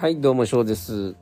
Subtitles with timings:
[0.00, 1.16] はい、どうも、翔です。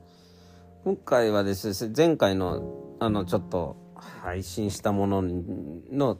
[0.83, 6.19] 今回はですね、前回の、あの、ちょっと、配信したものの、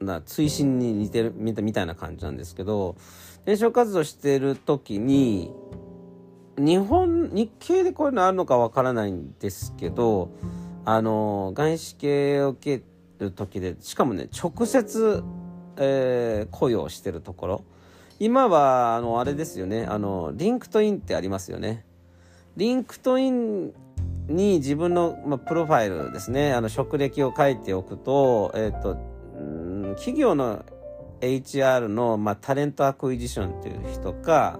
[0.00, 2.96] な、追伸に似てる、みたいな感じなんですけど、
[3.44, 5.52] 伝承活動してる時に、
[6.58, 10.32] 日本、日系でこういうのあるのかわからないんですけど、
[10.84, 12.84] あの、外資系を受け
[13.20, 15.22] る時で、しかもね、直接、
[15.76, 17.64] えー、雇用してるところ。
[18.18, 19.86] 今は、あの、あれですよね。
[19.86, 21.86] あの、 LinkedIn ってありますよね。
[22.56, 23.72] LinkedIn
[24.28, 26.52] に自分の、まあ、プロファイルですね。
[26.52, 28.96] あの、職歴を書いておくと、えっ、ー、と、
[29.96, 30.64] 企業の
[31.20, 34.58] HR の、まあ、 talent acquisition っていう人か、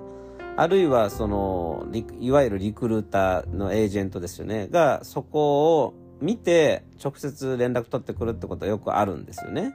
[0.56, 1.86] あるいはその、
[2.20, 4.68] いわゆるリクルーターのエージェントですよね。
[4.68, 9.72] が、そこを見て、直接連絡取ってくるってことはよくあるんですよね。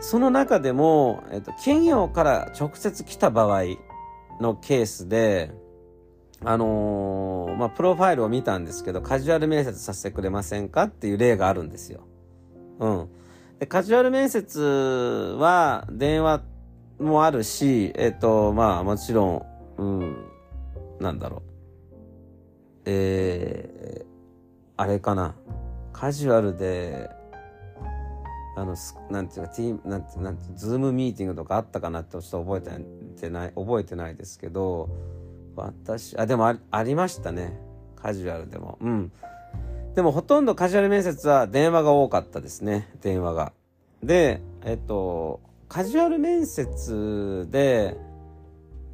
[0.00, 3.62] その中でも、えっと、企業から直接来た場合
[4.40, 5.52] のケースで、
[6.46, 12.00] あのー、まあ、プロファイルを見たんですけど、カジュアル面接させてくれませんかっていう例があるんですよ。
[12.80, 13.08] うん。
[13.58, 14.60] で、カジュアル面接
[15.38, 16.42] は、電話
[16.98, 19.46] もあるし、えっ、と、まあ、もちろん、
[19.78, 20.16] うん、
[21.00, 21.42] なんだろう。
[22.86, 24.06] えー、
[24.76, 25.34] あれかな。
[25.92, 27.08] カジュアルで、
[28.56, 28.76] あの、
[29.10, 34.90] なんていうか、ティーなんて、なんて、ズームミーティングとかあったかなってちょっと覚えてない、覚えてないですけど、
[35.62, 37.58] 私、あ、でもあありましたね。
[37.96, 38.78] カジュアルでも。
[38.80, 39.12] うん。
[39.94, 42.90] でもほとんどカジュアル面接は電話が多かったですね。
[43.00, 43.52] 電話が。
[44.02, 47.96] で、えっと、カジュアル面接で、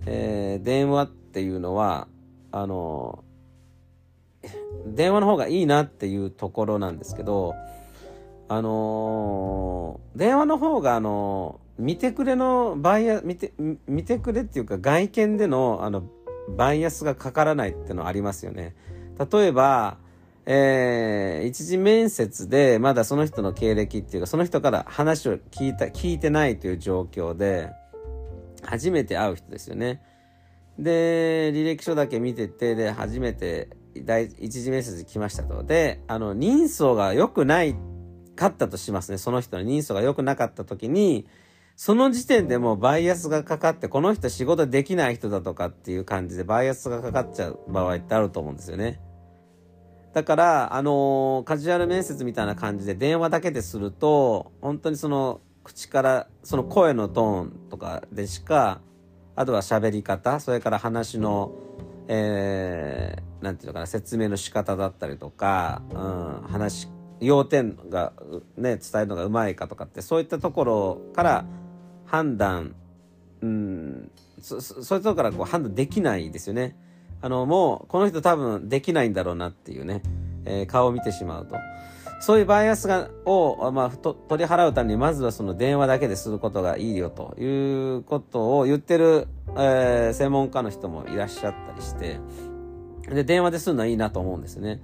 [0.06, 2.06] えー、電話っていうのは、
[2.52, 3.24] あの、
[4.86, 7.55] 電話の方がいいなっていうところなんですけど、
[8.48, 13.52] あのー、電話の方が、あのー、見てくれのバイア、見て、
[13.86, 16.02] 見てくれっていうか外見での、あの、
[16.56, 18.75] バイアスがかからないってのありますよね。
[19.33, 19.98] 例えば、
[20.47, 27.70] えー、一次面接でまだその人の経歴っていうか、その人から話を聞いた、聞いてないという状況で、
[28.63, 30.02] 初めて会う人ですよね。
[30.79, 33.69] で、履歴書だけ見てて、で、初めて
[34.05, 35.63] 第一次面接来ましたと。
[35.63, 37.77] で、あの、人相が良くない
[38.36, 39.19] かったとしますね。
[39.19, 41.27] その人の人相が良くなかった時に、
[41.83, 49.01] その時点でもうバイアスがかかって、この人仕事できない人だとかっていう感じでバイアスがかかっちゃう場合ってあると思うんですよね。
[50.13, 58.83] だから、あのー、カジュアル面接みたいな感じで電話だけですると、本当にその口から、その声のトーンとかでしか、
[59.35, 61.51] あとは喋り方、それから話の、
[62.08, 66.89] えー、なんていうのかな、説明の仕方だったりとか、うん、話
[67.20, 68.12] 要点が
[68.58, 71.45] ね、伝えるのがうまいかとかって、そういったところから
[72.11, 72.75] 判断、
[73.41, 74.11] うん、
[74.41, 76.77] そそいうところからこう判断できないですよね。
[77.23, 80.03] あの、もう、この人多分できないんだろうなっていうね、
[80.45, 81.55] えー、顔を見てしまうと。
[82.21, 92.19] そういうバイアスが、を、まあ、と取り払うために、まずはその電話だけですることがいいよということを言ってる、えー、専門家の人もいらっしゃったりして、
[93.09, 94.83] で、電話でするのはいいなと思うんですね。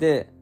[0.00, 0.32] で、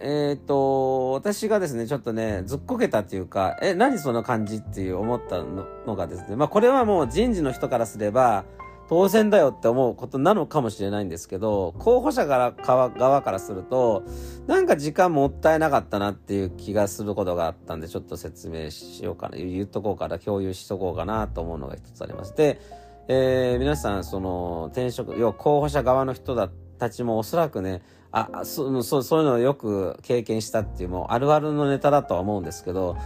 [0.00, 8.44] えっ、と、私がですね、ちょっとね、ずっこけたっていうか、え、何その感じっていう思ったのがですね、まあこれはもう人事の人からすれば、
[8.88, 14.04] 当然だよって思うことなのかもしれないんですけど、候補者から側からすると、
[14.46, 22.36] なんか時間もったいなかったなっていう気がすることがあったんで、ちょっと説明しようかな、言っとこうかな、共有しとこうかなと思うのが一つあります。
[22.36, 22.60] で、
[23.08, 27.82] えー、皆さん、その、転職、要は候補者側の人たちもおそらくね、
[28.16, 32.96] あ、そ、そそういうのをよく経験したっていう、もうあるあるのネタだとは思うんですけど、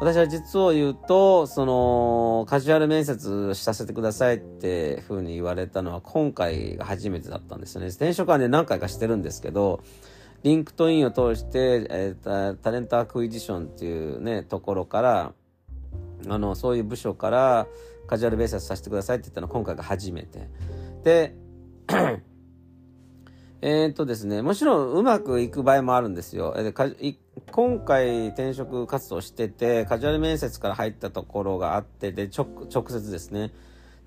[0.00, 7.88] 私は実を言うと、その、カジュアル面接させてくださいってふうに言われたのは今回が初めてだったんですよね。
[7.88, 9.80] 転職はね、何回かしてるんですけど、
[10.42, 15.32] LinkedIn を通して、えー、 talent acquisition っていうね、ところから、
[16.28, 17.66] あの、そういう部署から
[18.06, 20.48] カジュアル面接させてくださいって言ったのは今回が初めて。
[21.02, 21.34] で、
[23.62, 26.54] えー、っとですね、もちろんうまくいく場合もあるんですよ。
[26.54, 26.72] で
[27.52, 33.52] 今回転職活動してて、カジュアル面接から入ったところがあって、で、直、接ですね。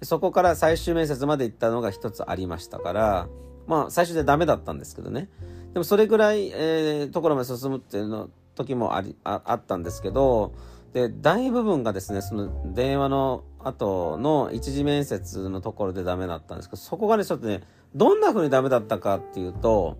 [0.02, 3.28] そこから最終面接まで行ったのが一つありましたから、
[3.68, 5.30] まあ、最初でダメだったんですけどね。
[5.74, 10.54] でもそれぐらい、えー、ところまで進むっていうの時もあり、ああったんですけど、
[10.94, 17.62] で、大部分がですね、その電話の後の一次面接のところでダメだったんですけど、そこがね、ちょっとね、
[17.95, 19.98] どんな風にダメだったかっていうと、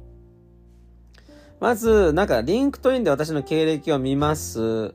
[1.60, 4.94] まず、なんか、 LinkedIn で私の経歴を見ます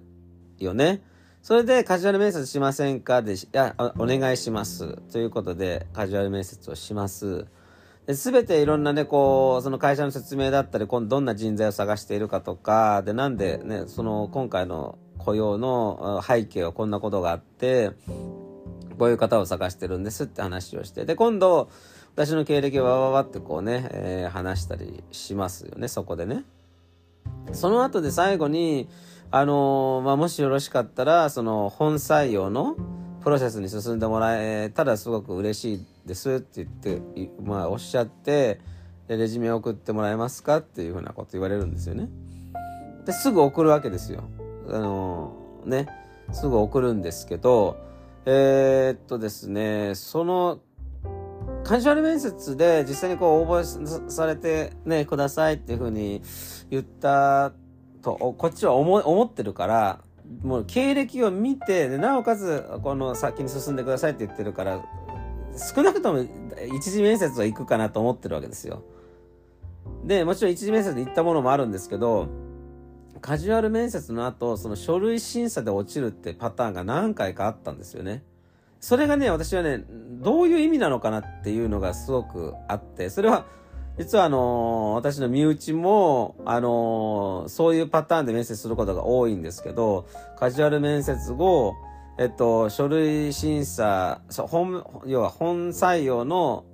[0.58, 1.02] よね。
[1.40, 3.22] それで、カジュアル面接しませんか？
[3.22, 4.96] で、いや、お願いします。
[5.10, 7.46] ということで、カジュアル面接をします。
[8.12, 17.92] すべていろんなね、こう、その会社の説明だったり、今度どんな人材を探しているかとか、で、なんでね、その今回の雇用の背景はこんなことがあって、
[18.98, 21.70] こういう方を探してるんですって話をして、で、今度、
[22.18, 26.42] 私の経歴わわわってこうね、えー、話したりしますよね、そこでね。
[27.52, 28.88] その後で最後に、
[29.30, 32.74] あのー、まあ、もしよろしかったら、その本採用の
[33.22, 36.68] プロセスに進んでもらえたらすごく嬉しいですって言っ
[36.98, 38.58] て、まあ、おっしゃって、
[39.06, 42.08] レジュメ送ってもらえますかっていうふうなこと言われるんですよね。
[43.06, 44.24] で、すぐ送るわけですよ。
[44.68, 45.88] あのー、ね、
[46.32, 47.76] すぐ送るんですけど、
[48.26, 50.58] えー、っとですね、その
[51.68, 56.22] カジュアル面接で実際にこう応募されてね、くださいっていうふうに
[56.70, 57.52] 言った
[58.00, 60.00] と、こっちは思思ってるから、
[60.42, 64.82] もう経歴を見て、なおかつ、この先に進んでくださいって言ってるから、
[65.74, 66.24] 少なくとも
[66.74, 68.82] 一次面接は行くかなと思ってるわけですよ。
[70.04, 72.28] で、もちろん一次面接で行ったものもあるんですけど、
[73.20, 78.24] カジュアル面接の後、その書類審査で落ちるってパターンが何回かあったんですよね。
[78.80, 83.46] それがね、私はね、どういう意味なのかなっていうのがすごくあって、それは、
[83.98, 90.06] 実はあのー、私の身内も、あのー、そういうパターンで面接することが多いんですけど、
[90.38, 91.75] カジュアル面接後、
[92.19, 96.64] えっと、書類審査、本、要は本採用の、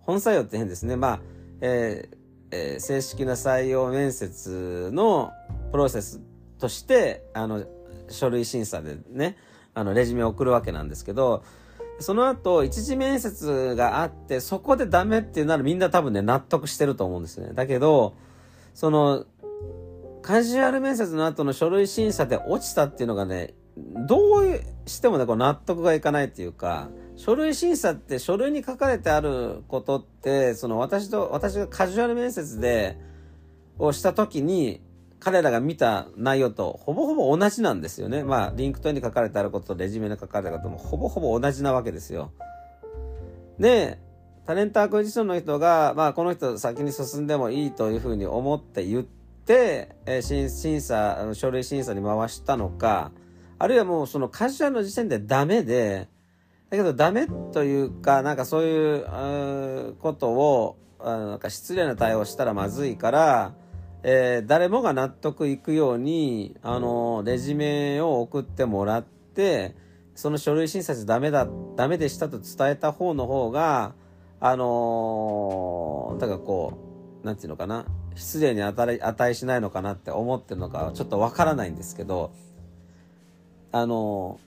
[0.00, 0.96] 本採用って変ですね。
[0.96, 1.20] まあ、
[1.60, 2.16] えー
[2.52, 5.32] えー、正式な採用面接の
[5.72, 6.20] プロセス
[6.58, 7.64] として、あの、
[8.08, 9.36] 書類審査でね、
[9.74, 11.42] あの、レジュメを送るわけなんですけど、
[11.98, 17.52] その後、一次面接があって、そこでダメっていうならみんな多分ね、納得してると思うんですね。
[17.54, 18.14] だけど、
[18.74, 19.26] その、
[20.22, 23.54] カジュアル面接の後の書類審査で落ちたっていうのがね、
[24.06, 32.98] どうしてもね、こう納得がいかないっていうか、書類審査って書類に書かれてあることって、その私と、私がカジュアル面接で、
[33.78, 34.80] をした時に、
[35.24, 38.24] 彼らが見た内容とほぼほぼ同じなんですよね。
[38.24, 42.32] まあ、 LinkedIn に書かれてあることとレジュメに書かれたこともほぼほぼ同じなわけですよ。
[43.56, 44.00] で、
[44.46, 53.12] talent acquisition の人が、まあ、この人先に進んでもいいというふうに思って言って、えー、審査、書類審査に回したのか、
[53.60, 56.08] あるいはもうそのカジュアルの時点でダメで、
[56.68, 63.54] だけどダメというか、なんかそういうことを、なんか失礼な対応したらまずいから、
[64.04, 69.76] えー、誰もが納得いくように、あの、レジュメを送ってもらって、
[70.14, 73.94] その書類審査じゃダメだ、ダメでしたと伝えた方の方が、
[74.40, 76.78] あのー、だからこ
[77.22, 82.32] う、なんていうのかな、失礼に値値しないのかなって思ってるのか、ちょっとわからないんですけど、
[83.70, 84.40] あの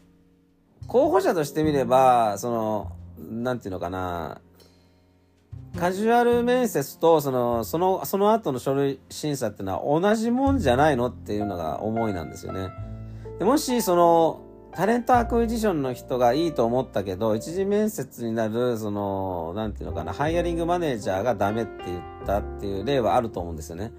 [0.84, 4.42] ー、候補者としてみれば、その、なんていうのかな、
[5.80, 12.69] カジュアル面接と、その、その、その後の書類審査っていうのは同じもんじゃないのっていうのが思いなんですよね。
[13.39, 14.42] でもし、その、
[14.72, 23.92] talent acquisition の人がいいと思ったけど、一次面接になる、その、なんていうのかな、 hiring manager がダメって言ったっていう例はあると思うんですよね。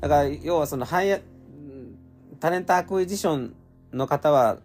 [0.00, 1.20] だから、要はその、ハイア
[2.40, 3.54] talent acquisition
[3.92, 4.58] の方は、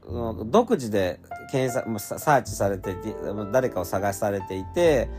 [0.45, 1.21] 独自で
[1.51, 2.95] 検索、サーチされて、
[3.51, 5.09] 誰かを探されていて、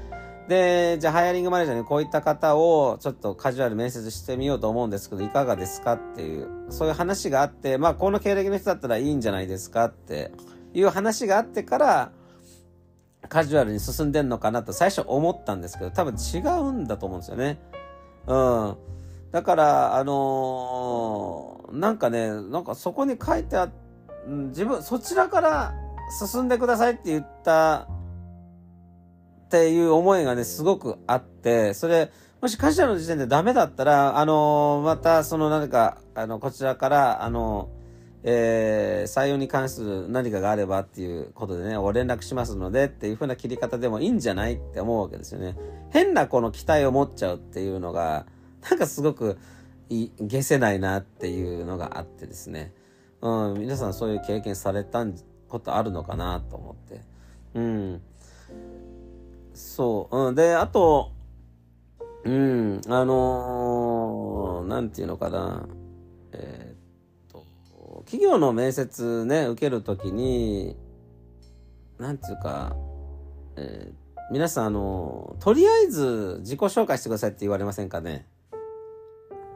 [0.50, 10.33] で、じゃあ hiring manager にこういった方をちょっとカジュアル面接してみようと思うんですけど、いかがですかっていう、そういう話があって、まあこの経歴の人だったらいいんじゃないですかって
[10.75, 12.12] いう話があってから、
[13.28, 17.61] カジュアルに進んでんのかなと最初思ったんですけど、多分違うんだと思うんですよね。
[18.26, 18.76] うん。
[19.30, 23.71] だから、あのー、なんかね、なんかそこに書いてあっ、
[24.26, 25.75] 自分、そちらから
[26.11, 27.87] 進んでくださいって言った
[29.50, 37.69] っていう思いがね、すごくあって、それ、もしカジュアルの時点でダメだったら、あのー、また、その何か、あの、こちらから、あの、
[38.23, 45.57] えー、採用に関する何かがあればっていうことでね、お連絡しますのでっていう風な切り方でもいいんじゃないって思うわけですよね。
[45.90, 48.26] 変なこの期待を持っちゃうっていうのが、
[48.71, 49.37] なんかすごく
[49.88, 52.73] い、消せないなっていうのがあってですね。
[53.21, 55.04] うん、皆さんそういう経験された
[55.49, 57.00] ことあるのかなと思って。
[57.54, 58.02] うん。
[59.61, 60.17] そう。
[60.29, 60.35] うん。
[60.35, 61.12] で、あと、
[62.25, 65.69] うん、あのー、なんていうのかな。
[66.33, 67.43] えー、っ
[67.76, 70.76] と、企業の面接ね、受けるときに、
[71.99, 72.76] なんていうか、
[73.57, 78.26] えー、皆さん、あのとりあえず自己紹介してくださいって言われませんかね。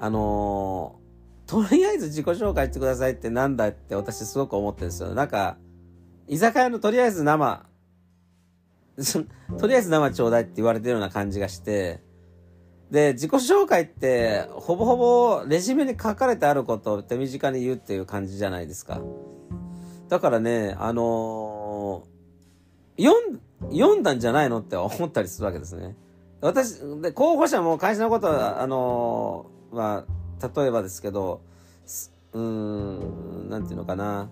[0.01, 0.99] あの
[1.47, 5.15] とりあえず自己紹介してくださいってなんだって私すごく思ってるんですよ。
[5.15, 5.57] なんか、
[6.27, 7.67] 居酒屋のとりあえず生
[9.59, 12.01] とりあえず生ちょうだいって言われてるような感じがして、
[12.91, 19.01] で、自己紹介って、ほぼほぼレジュメに書かれてあることを手短に言うっていう感じじゃないですか。
[20.09, 23.41] だからね、あのー、読ん、
[23.73, 25.97] 読んだんじゃないのって思ったりするわけですね。
[26.41, 30.05] 私、で、候補者も会社のことは、あのー、ま
[30.41, 31.41] あ、例えばですけど、
[32.33, 34.29] うん、なんていうのかな。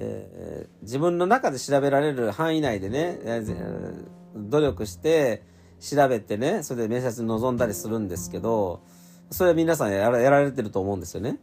[0.00, 5.42] えー、自分の中で調べられる範囲内でね、えー、努力して
[5.78, 8.82] 調べてね、それで面接に臨んだりするんですけど、
[9.30, 11.38] それは皆さんやらやられてると思うんですよね。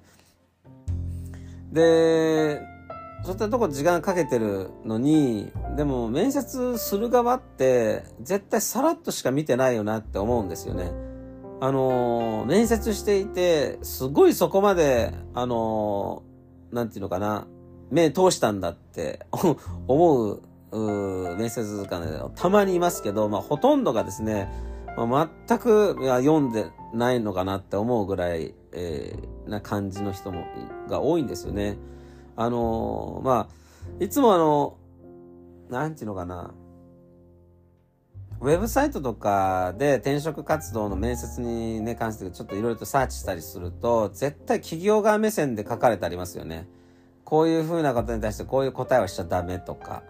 [1.72, 2.60] で、
[3.24, 10.92] そういったとこ時間かけてるのに、でも面接する側って絶対さらっとしか見てないよなって思うんですよね。
[11.60, 17.48] あのー、面接していて、すごいそこまで、あのー、ていうのかな、
[17.90, 19.26] 目通したんだって
[19.88, 20.42] 思う
[20.72, 24.52] 面接官でたまにいますけど、まあ、ほとんどがですね、
[24.98, 30.46] まあ、全く読んでないのかなって思うぐらい、えー、な感じの人も
[30.90, 31.78] が多いんですよね。
[32.36, 34.78] あのー、まあ、いつもあの、
[35.70, 36.54] なんていうのかな、
[38.40, 46.68] ウェブサイトとかで転職活動の面接にね、関してちょっといろいろとサーチしたりすると、絶対企業側目線で書かれてありますよね。
[47.28, 50.02] こういうふうなことに対してこういう答えをしちゃダメとか。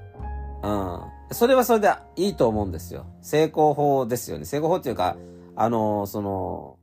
[0.62, 1.02] うん。
[1.32, 3.08] それはそれでいいと思うんですよ。
[3.24, 4.46] 成功法ですよね。
[4.46, 5.18] 成功法っていうか、
[5.56, 6.78] あの、その、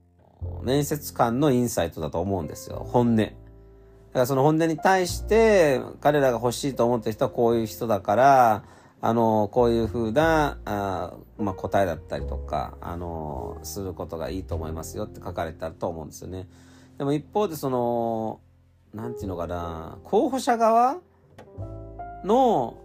[0.65, 2.85] 面接官のインサイトだと思うんですよ。
[2.91, 3.17] 本音。
[3.17, 3.33] だか
[4.15, 8.65] らその本音に対して、彼らが欲しいと思ってる人はこういう人だから、
[9.01, 16.49] あの、こういう風な、あまあ、答えだったりとか、あの、することがいいと思いますよって書かれたと思うんですよね。
[16.99, 18.41] でも一方でその、
[18.95, 20.99] なんていうのかな、候補者側
[22.25, 22.77] の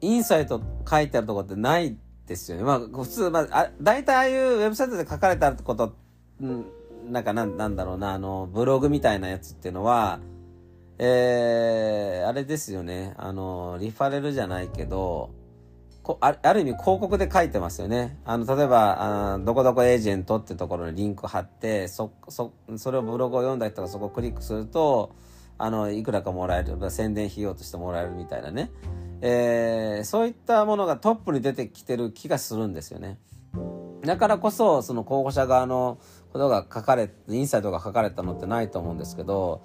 [0.00, 2.64] インサイト書いてあるとこってないですよね。
[2.64, 5.94] まあ、普通、まあ、大体ああいうウェブサイトで書かれてあること、
[7.08, 10.20] なんかなん、なんだろうな、あの、ブログみたいなやつっていうのは、
[10.98, 13.14] えー、あれですよね。
[13.16, 15.30] あの、リファレルじゃないけど、
[16.02, 18.18] こあある意味広告で書いてますよね。
[18.24, 25.10] あの、例えば、あどこどこエージェントってところにリンク貼って、そ、そ、それをブログを読んだ人がそこをクリックすると、
[25.62, 28.70] あの、いくらかもらえる、宣伝費用としてもらえるみたいなね。
[29.20, 33.18] えー、そういったものがトップに出てきてる気がするんですよね。
[34.02, 35.98] だからこそ、その候補者側の
[36.32, 39.62] ことが書かれ、インサイトが書かれたのってないと思うんですけど、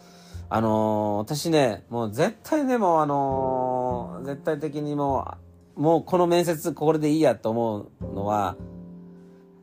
[0.50, 5.38] あのー、私ね、もう絶対でもあのー、絶対的にも
[5.78, 8.58] う、もうこの面接これでいいやと思うのは、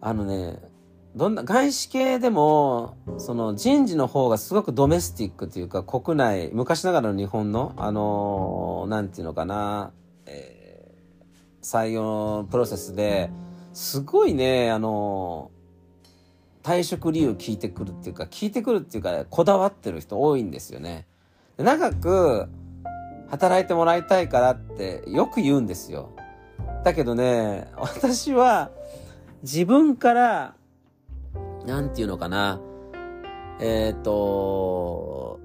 [0.00, 0.58] あのね、
[1.14, 9.92] どんな、外資系でも、その人事の方がすごくドメスティックというか国内、昔ながらの日本の、あのー、ていうのかな、
[10.26, 13.30] えー、採用プロセスで、
[13.72, 15.62] すごいね、あのー
[16.62, 21.06] 退職理由聞いてくるっていうか、聞いてくるっていうか、こだわってる人多いんですよね。
[21.56, 22.48] 長く
[23.28, 26.10] 働いてもらいたいからってよく言うんですよ。
[26.84, 28.70] だけどね、私は
[29.42, 30.54] 自分から、
[31.66, 32.60] なんていうのかな、
[33.60, 35.40] えっ、ー、と、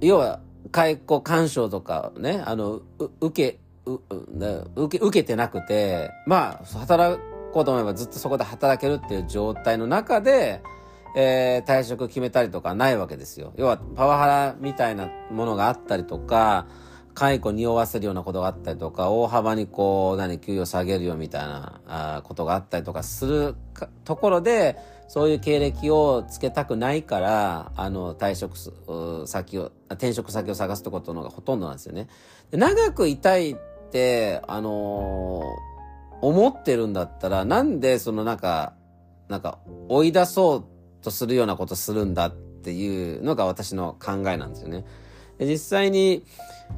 [0.00, 0.40] 要は、
[0.72, 2.82] 解雇干渉とかね、あの、
[3.20, 7.18] 受け、受け、受けてなくて、まあ、働
[7.52, 10.62] こうと思えばずっとそこで働けるっていう状態の中で、
[11.16, 13.52] えー、退職決めたりとかないわけですよ。
[13.56, 16.66] 要はパワハラみたいなものがあったりとか、
[17.16, 23.54] 解雇に匂わせるようなことがあったりとか、大幅にこう、何、給与下げるよみたいなあことがあったりとかする
[24.04, 24.76] ところで、
[25.08, 28.58] そういう経歴をつけたくないから、あの、退職
[29.26, 32.08] 先を、転職先を探すってことのがほとんどなんですよね。
[32.50, 33.56] で長くいたいっ
[33.90, 35.76] て、あのー
[36.20, 38.74] 思ってるんだったら、なんでそのなんか、
[39.28, 39.58] なんか
[39.88, 40.64] 追い出そう
[41.02, 44.84] とするようなことするんだっていうのが私の考えなんですよね。
[45.38, 46.24] 実際に、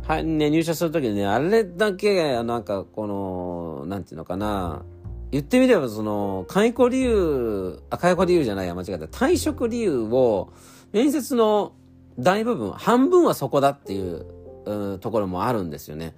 [0.06, 4.82] はい、ね、入社するときにね、あれだけ、なんかこの、なんていうのかな、
[5.30, 9.04] 言ってみればその、解雇理由、あ、解雇理由じゃないや、間違えた。
[9.06, 10.50] 退職理由を、
[10.92, 11.72] 面接の
[12.18, 14.26] 大部分、半分はそこだっていう、
[14.64, 16.14] うん、ところもあるんですよね。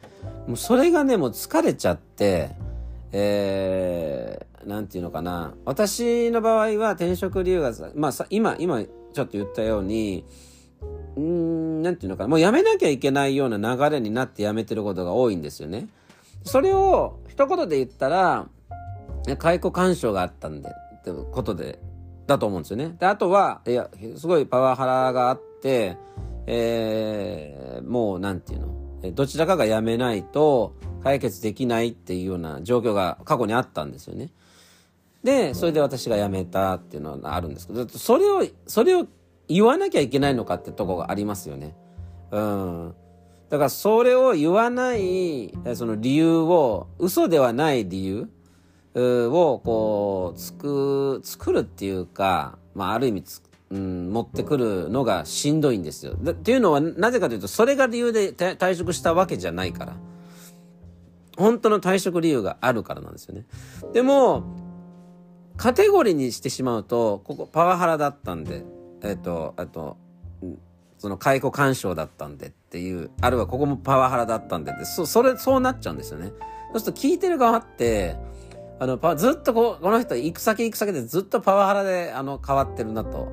[0.47, 2.51] もうそれがね、もう疲れちゃって、
[3.13, 5.55] えー、なんていうのかな。
[5.65, 10.25] 私の場合は転職理由がまあ、今、今ちょっと言ったように、
[11.17, 12.29] うん、なんていうのかな。
[12.29, 15.89] もう辞めなきゃいけないような流れになって辞めてることが多いんですよね。
[16.45, 18.49] それを一言で言ったら、
[19.39, 21.79] 解雇干渉があったんで、ってことで、
[22.27, 22.97] だと思うんですよね。
[22.99, 25.97] で、あとは、いや、すごいパワハラがあって、
[26.47, 34.31] えー、もう、なんていうの、どちらかが辞めないと、解決できないっていうような状況が過去にあったんですよね。
[35.25, 39.07] で、それで私が辞めたっていうのがあるんですけど、それを、それを
[39.51, 41.75] 言わなきゃいけないのかってとこがありますよね。
[42.31, 42.95] うん。
[43.49, 48.29] だからそれを言わない、その理由を、嘘ではない理由
[48.95, 53.25] を、こう、つく、作るっていうか、まあ、ある意味、
[53.71, 56.13] うん、持ってくるのがしんどいんですよ。
[56.13, 59.97] っていうのは、なぜかというと、それが理由で退職したわけじゃないから。
[61.37, 63.47] 本当の退職理由があるからなんですよね。
[63.93, 64.45] でも、
[65.57, 68.65] カテゴリーにしてしまうと、ここパワハラだったんで、
[69.03, 69.97] えっ、と、あと、
[70.99, 76.33] その解雇干渉だったんでっていう、あるいはここもパワハラだったんでって、そ、それ、そうなっちゃうんですよね。
[76.73, 78.17] そうすると聞いてる側って、
[78.79, 83.29] あの、ずっとここの人行く先行く先でずっとパワハラで、あの、変わってるなと。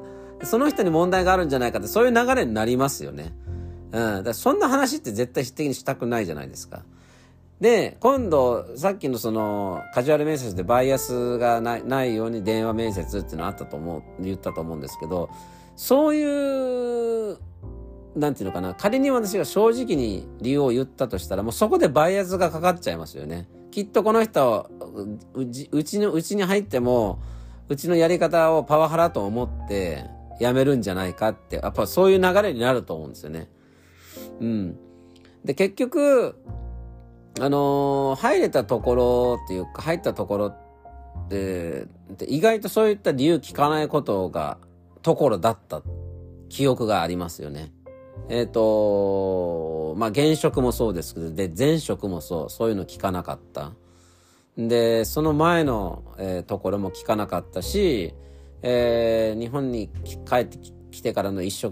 [0.44, 3.34] その人に問題があるんじゃないかって、そういう流れになりますよね。
[3.92, 4.24] うん。
[4.24, 6.82] だそんな話って絶対的にしたくないじゃないですか。
[7.60, 15.28] で、今度、さっきのその、カジュアル面接でバイアスがないないように電話面接っていうのあったと思う、言ったと思うんですけど、
[15.76, 17.38] そういう、
[18.16, 23.46] なんていうのかな、仮に私が正直に理由を言ったとしたら、もうそこでバイアスがかかっちゃいますよね。
[23.70, 24.70] きっとこの人、
[25.34, 27.18] うち、うちの、うちに入っても、
[27.68, 30.06] うちのやり方をパワハラと思って
[30.40, 33.48] 辞めるんじゃないかって、やっぱそういう流れになると思うんですよね。
[34.40, 34.78] うん。
[35.44, 36.36] で、結局、
[37.38, 40.56] あのー、入れたところっていうか、入ったところっ
[41.28, 41.86] て、
[42.26, 44.58] 意外とそういった理由聞かないことが、
[45.02, 45.82] ところだった
[46.48, 47.72] 記憶がありますよね。
[48.28, 53.72] えっ、ー、と、まあ、現職もそうですけど、で、前職もそう、そういうの聞かなかった。
[54.56, 58.14] で、その前の、えー、ところも聞かなかったし、
[58.62, 59.88] えー、日本に
[60.28, 60.58] 帰って
[60.90, 61.70] きてからの一社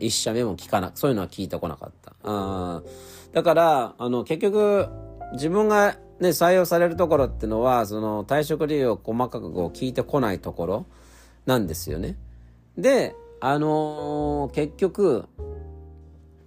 [0.00, 2.14] 一社目も聞かな、そういうのは聞いてこなかった。
[2.22, 2.82] あ
[3.32, 4.88] だから、あの、結局、
[5.32, 10.86] 自分がね、採用されるところっていうのは、その退職理由を細かくこう聞いてこないところ
[11.46, 12.16] なんですよね。
[12.76, 15.26] で、あのー、結局、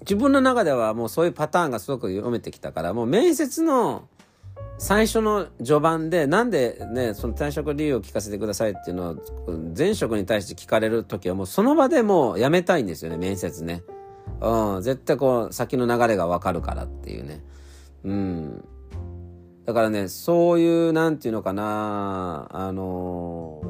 [0.02, 4.08] 自分の中ではもうそういうパターンがすごく読めてきたから、もう面接の
[4.78, 9.15] 最初の序盤で、なんでね、その退職理由を聞かせてくださいっていうのを、
[9.78, 13.84] 前職に対して聞かれるときはもうその場でもうやめたいんですよね、面接ね。
[14.42, 17.44] うん、絶対こう、先の流れがわかるからっていうね。
[18.04, 18.64] うん。
[19.66, 23.62] だからね、そういう、なんていうのかな、あの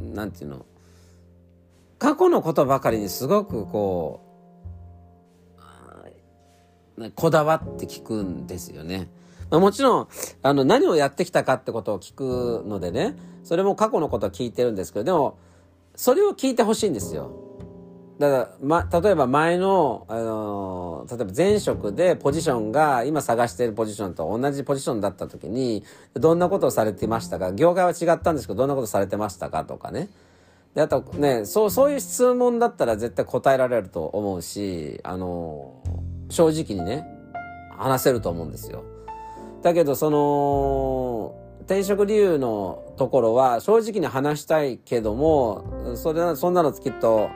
[0.00, 0.66] ー、なんていうの、
[1.98, 4.20] 過去のことばかりにすごくこ
[6.96, 9.08] う、こだわって聞くんですよね。
[9.50, 10.08] まあ、もちろん、
[10.42, 15.38] あの、何をやってきたかってことを聞くのでね、それも過去のことは聞いてるんですけど、でも、
[15.94, 17.47] それを聞いてほしいんですよ。
[18.18, 27.52] だから、ま、例えば前の、あのー、例えば前職でポジションが今探しているポジションと同じポジションだった時に、どんなことをされてましたか？
[27.52, 30.08] 業界は違ったんですけど、どんなことされてましたかとかね。
[30.74, 37.06] で、あとね、そう、そういう質問だったら絶対答えられると思うし、あのー、正直にね、
[37.76, 38.82] 話せると思うんですよ。
[39.62, 41.34] だけど、その、
[41.66, 47.28] 転職理由のところは正直に話したいけども、それそんなのきっと、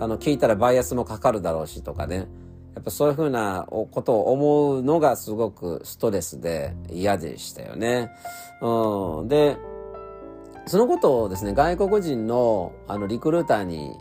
[0.00, 2.26] あの、聞いたらバイアスもかかるだろうしとかね。
[2.74, 8.10] やっぱそういうふうなことを思うのがすごくストレスで嫌でしたよね。
[8.62, 9.28] うん。
[9.28, 9.58] で、
[10.66, 13.92] そのことをですね、外国人のあのリクルーターに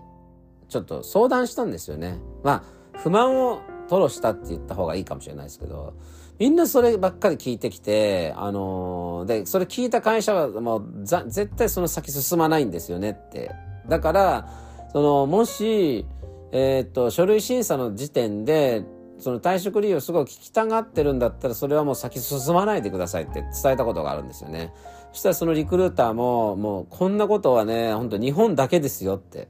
[0.70, 2.20] ちょっと相談したんですよね。
[2.44, 5.94] まあ、不満を吐露したって言った方がいいかもしれないですけど、
[6.38, 13.52] みんなそればっかり聞いてきて、あのー、で、それ聞いた会社はもう絶対その先進まないんですよねって。
[13.90, 16.06] だから、その、もし、
[16.52, 18.84] えっ、と、書類審査の時点で、
[19.20, 24.74] その退職理由をすごい聞きたがってるんだったら、それはもう先進まないでくださいって伝えたことがあるんですよね。
[25.12, 29.48] そしたらそのリクルーターも、もうこんなことはね、本当日本だけですよって。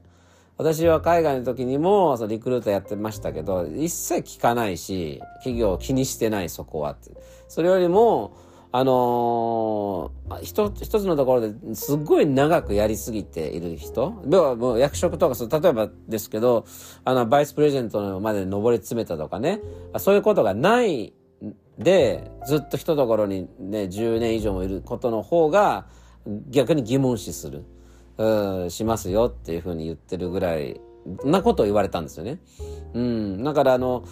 [0.58, 7.12] 私は海外の時にも、そのリクルーターやってましたけど、一切聞かないし、企業を気にしてないそこはって。
[7.48, 8.36] それよりも、
[8.72, 16.64] あのー、一つのところですっごい長くやりすぎている人要はもう役職とか、例えばですけど、
[17.04, 19.60] あの、バイスプレゼントまで上り詰めたとかね、
[19.98, 21.12] そういうことがない
[21.78, 25.86] で、ずっと一ところにね、10年以上もいることの方が、
[26.50, 27.64] 逆に疑問視する、
[28.18, 30.80] うん、しますよっていうふうに言ってるぐらい
[31.24, 32.38] なことを言われたんですよね。
[32.94, 33.42] うん。
[33.42, 34.04] だからあの、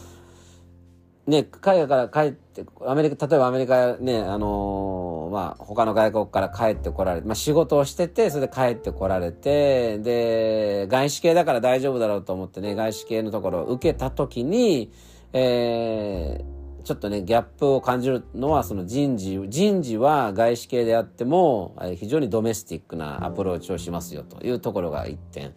[1.29, 14.91] ね、海外から帰って、アメリカ、例えばアメリカね、あのー、まあ、他の外国から帰ってこられて、まあ、仕事をしてて、それで帰ってこられて、で、外資系だから大丈夫だろうと思ってね、外資系のところを受けたときに、
[15.35, 25.53] えー、ちょっとね、ギャップを感じるのは、その人事、人事は外資系であっても、非常にドメスティックなアプローチをしますよというところが一点。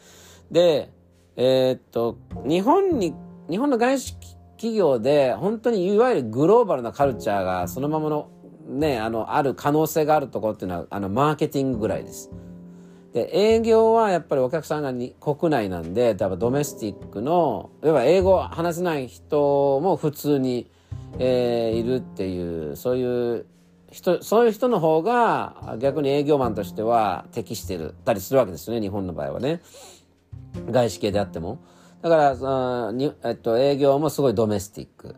[0.51, 0.91] で、
[1.37, 3.13] えー、っと、日本に、
[3.49, 4.17] 日本の外資
[4.61, 8.29] 企業で、本当にいわゆるグローバルなカルチャーがそのままの、
[8.67, 12.29] ね、あの、ある可能性があるところっていうのは、あの、マーケティングぐらいです。
[13.11, 20.69] で、営業はやっぱりお客さんがに国内なんで、多分ドメスティックの、いわば英語話せない人も普通に、
[21.17, 23.47] えー、いるっていう、そういう
[23.91, 29.61] 人、そういう人の方が逆に営業マンとしては適してるたりするわけですよね、日本の場合はね。
[30.69, 31.57] 外資系であっても。
[32.01, 35.15] だから、にえっと、営業もすごいドメスティック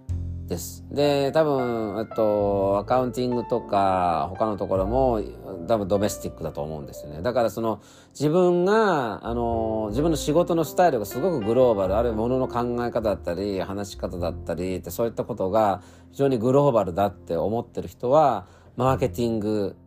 [0.48, 0.84] です。
[0.92, 5.22] で、多分、えっと、アカウンティングとか他のところも
[5.68, 7.22] 多分ドメスティックだと思うんですよね。
[7.22, 19.78] だからその自分が、あの、自分の仕事のスタイルがすごくグローバル、あるいはものの考え方だったり、話し方だったりってそういったことが非常にグローバルだって思ってる人は、マーケティング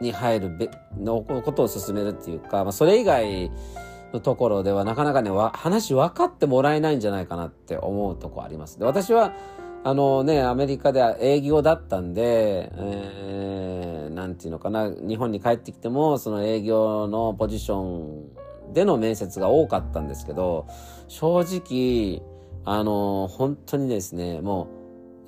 [0.00, 3.50] に入るべのことを進めるっていうか、まあ、それ以外
[4.12, 8.78] のところではなかなかね、話分かってもらえないんじゃないかなって思うとこあります。
[8.78, 9.32] で、私は、
[9.82, 18.28] あのね、アメリカでは営業だったんで、えー、なんていうのかな、日本に帰ってきても、その営業のポジショ
[18.68, 20.66] ンでの面接が多かったんですけど、
[21.08, 22.22] 正直、
[22.64, 24.68] あの、本当にですね、も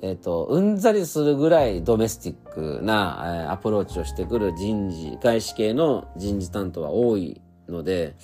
[0.01, 7.41] う、えっ、ー、と、うんざりするぐらいドメスティックな、えー、アプローチをしてくる人事、外資系の人事担当は多い
[7.73, 8.15] ので、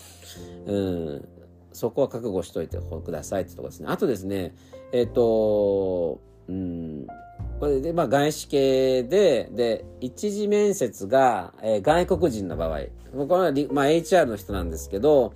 [0.65, 1.27] うん、
[1.73, 3.88] そこは覚悟しといてくださいってとこですね。
[3.89, 4.55] あとですね、
[4.91, 7.07] えっ、ー、と、うん、
[7.59, 12.79] これで、まあ、外資系で、で、一次面接が、えー、外国人の場合、
[13.12, 15.33] これは、まあ、HR の人なんですけど、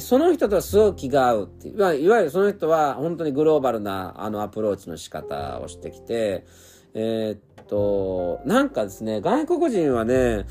[0.00, 6.44] その人とはすごく気が合うっていう、まあ、いわゆるその人は本当にグローバルなあのアプローチの仕方をしてきて、
[6.94, 10.46] えー、っと、なんかですね、外国人はね、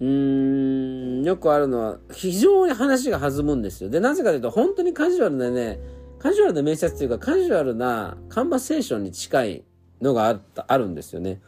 [0.00, 3.90] うーん、よくあるのは、非常に話が弾むんですよ。
[3.90, 5.80] で、なぜかというと、本当にカジュアルなね、
[6.18, 9.64] カジュアルな面接というか、カジュアルなカンバセーションに近い
[10.00, 11.40] のがあった、あるんですよね。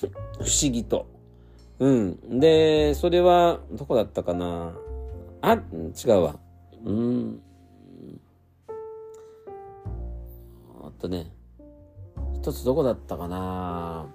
[0.00, 0.06] 不
[0.42, 1.06] 思議と。
[1.78, 2.40] うん。
[2.40, 4.72] で、それは、どこだったかな？
[5.40, 6.38] あ、違うわ。
[6.84, 7.40] うん。
[10.84, 11.32] あとね、
[12.34, 14.06] 一つどこだったかな？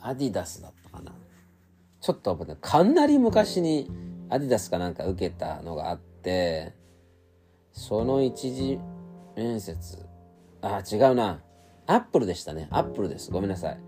[0.00, 1.12] アディダスだったかな？
[2.00, 3.90] ちょっとかなり昔に
[4.30, 6.74] アディダスかなんか受けたのがあって、
[7.72, 8.78] その一次
[9.36, 9.98] 面接、
[10.62, 11.42] あ、違うな。
[11.86, 12.68] アップルでしたね。
[12.70, 13.30] アップルです。
[13.30, 13.80] ごめんなさい。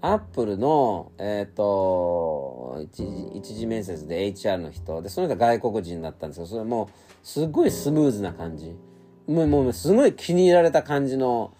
[0.00, 6.90] アップルの、えっ、ー、と、一次、一次面接で HR の人、で、その人が外国人だったんですけど、それも、
[7.24, 8.76] すごいスムーズな感じ。
[9.26, 11.52] もう、もう、すごい気に入られた感じの、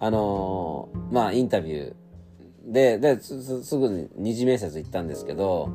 [0.00, 1.94] あのー、まあ、インタビュー
[2.66, 5.70] で、で、す、すぐに二次面接行ったんですけど、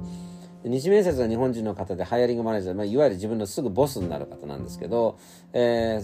[0.63, 5.17] 二次面接が日本人の方でハイアリングマネージャー、まあ、いわゆる自分のすぐボスになる方なんですけど、
[5.53, 6.01] え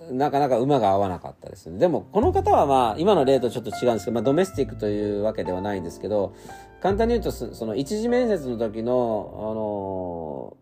[0.00, 1.78] ー、なかなか馬が合わなかったですね。
[1.78, 6.34] でも、この方はまあ、今の例とちょっと違うんですけど、まあ、ドメスティックというわけではないんですけど、
[6.80, 10.56] 簡単に言うと、その一次面接の時の、あの、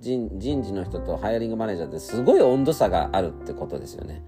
[0.00, 4.22] 人人事の人とハイアリングマネージャーってすごい温度差があるってことですよね。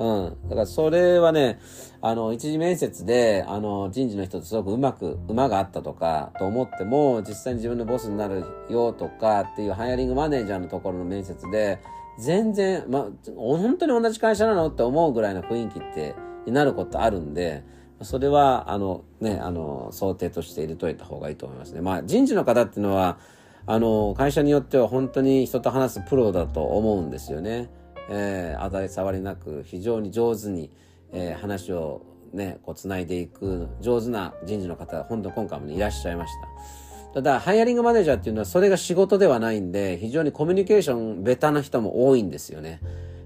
[0.00, 0.48] うん。
[0.48, 1.60] だからそれはね、
[2.00, 11.80] あの、一次面接で、あの、人事の人とすごくうまく、馬があったとか、と思っても、実際に自分のボスになるよとかっていうハイアリングマネージャーのところの面接で、
[12.18, 14.68] 全然、ま、本当に同じ会社なの？
[14.68, 16.14] って思うぐらいの雰囲気って、
[16.46, 17.62] になることあるんで、
[18.00, 21.82] それは、あの、ね、あの、想定として入れといた方がいいと思いますね。
[21.82, 23.18] まあ、人事の方っていうのは、
[23.66, 27.68] あの、会社によっては本当に人と話すプロだと思うんですよね。
[28.10, 30.70] えー、当たり障りなく非常に上手に、
[31.12, 37.14] えー、話をね、こう繋いでいく上手な人事の方が、本当今回も、ね、いらっしゃいました。
[37.14, 42.80] ただ、ハイアリングマネージャーっていうのはそれが仕事ではないんで、非常にコミュニケーションベタな人も多いんですよね。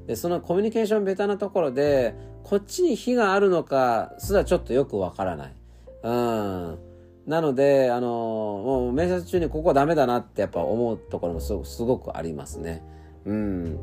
[0.07, 5.53] で、そのコミュニケーションベタなところで、こっちに火があるのかすらちょっとよくわからない。
[6.03, 6.79] うん。
[7.27, 12.83] なので、あの、もう面接中にここはダメだなってやっぱ思うところもすごくありますね。
[13.25, 13.79] うん。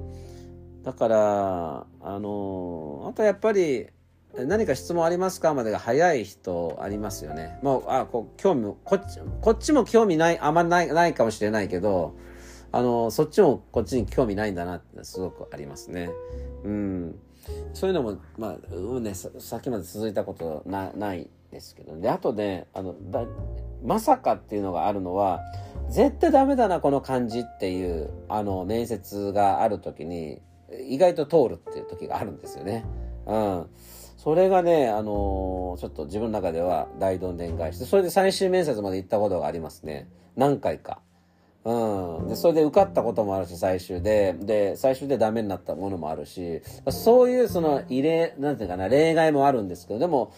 [0.83, 3.87] だから、あの、あとやっぱり、
[4.33, 7.59] 何か質問ありますかまでが早い人ありますよね。
[7.61, 12.15] もう、あ、こう、興味、こっち、こっちも興味ない、あんまない、ないかもしれないけど、
[12.71, 16.09] あの、そっちもこっちに興味ないんだなってすごくありますね。
[16.63, 17.19] うん。
[17.73, 23.25] そういうのも、まあ、うんね、さっきまで続いたことな、ないですけど、で、あとね、あの、だ、
[23.83, 25.41] まさかっていうのがあるのは、
[25.89, 30.41] 絶対ダメだな、この感じっていう、あの、面接があるときに、
[30.87, 32.85] 意外と通るっていう時があるんですよね。
[33.25, 33.65] うん。
[34.17, 40.07] それがね、あのー、ちょっと自分の中では大どんでん返して、それで最終面接まで行ったことがありますね。
[40.35, 40.99] 何回か。
[41.63, 42.27] うん。
[42.27, 44.33] で、それで受かったこともあるし、最終で。
[44.33, 50.33] で、最終でダメになったものもあるし、そういうその異例、なんていうかな、例外もあるんですけど、でも、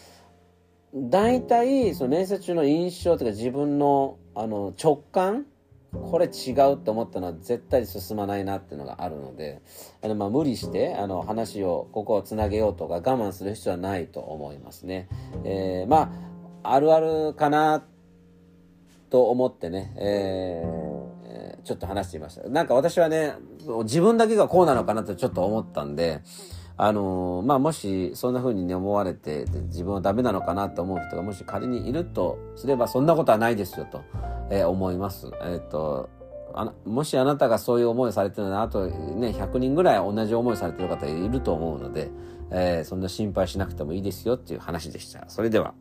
[0.96, 5.46] 大体、その面接中の印象というか自分の、あの、直感
[5.94, 9.62] これ違うって思ったのは絶対進まないなっていうのがあるので、
[10.02, 15.08] あのまあ無理してあの話をここをつなげようとか我慢する必要はないと思いますね。
[15.44, 16.12] えー、ま
[16.64, 17.84] あ、あるあるかな
[19.10, 22.50] と思ってね、えー、ちょっと話してみました。
[22.50, 23.36] なんか私はね、
[23.84, 26.22] 自分だけがこうなのかなとちょっと思ったんで、
[26.78, 34.02] あの、まあ、もしそんな風に思われて自分はダメなのかなと思う人がもし仮にいるとすればそんなことはないですよと。
[34.50, 35.32] えー、思います。
[35.42, 36.10] えっ、ー、と
[36.54, 42.12] あもしあなたがそういう思いをされてるのはあとね100人ぐらい同じ思いされてる方いると思うので、
[42.52, 45.24] えー、そんな心配しなくてもいいですよっていう話でした。
[45.28, 45.74] それでは。